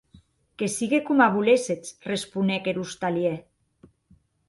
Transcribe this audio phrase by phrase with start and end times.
[0.57, 3.37] Que sigue coma voléssetz, responec er ostalièr.